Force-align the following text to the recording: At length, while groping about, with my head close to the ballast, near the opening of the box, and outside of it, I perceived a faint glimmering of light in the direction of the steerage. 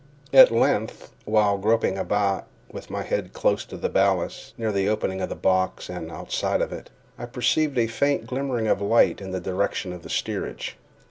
At 0.33 0.49
length, 0.49 1.11
while 1.25 1.59
groping 1.59 1.95
about, 1.95 2.47
with 2.71 2.89
my 2.89 3.03
head 3.03 3.33
close 3.33 3.65
to 3.65 3.77
the 3.77 3.87
ballast, 3.87 4.57
near 4.57 4.71
the 4.71 4.89
opening 4.89 5.21
of 5.21 5.29
the 5.29 5.35
box, 5.35 5.89
and 5.89 6.09
outside 6.11 6.59
of 6.59 6.73
it, 6.73 6.89
I 7.19 7.27
perceived 7.27 7.77
a 7.77 7.85
faint 7.85 8.25
glimmering 8.25 8.65
of 8.67 8.81
light 8.81 9.21
in 9.21 9.29
the 9.29 9.39
direction 9.39 9.93
of 9.93 10.01
the 10.01 10.09
steerage. 10.09 10.75